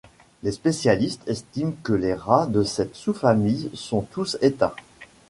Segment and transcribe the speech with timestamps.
[0.41, 4.73] Les spécialistes estiment que les rats de cette sous-famille sont tous éteints.